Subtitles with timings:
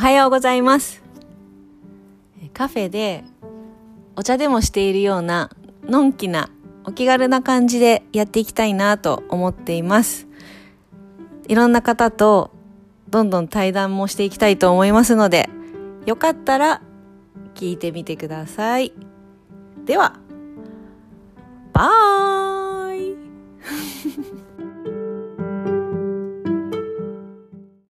[0.00, 1.02] はようございます。
[2.54, 3.22] カフェで
[4.16, 5.50] お茶でもしているような
[5.84, 6.48] のんきな
[6.86, 10.26] お気軽な感じでやっていきたいなと思っています。
[11.48, 12.50] いろんな方と
[13.10, 15.50] どんどん対談もしていきたいと思いますので、
[16.06, 16.80] よかったら
[17.54, 18.94] 聞いてみてください。
[19.84, 20.18] では、
[21.74, 23.16] バイ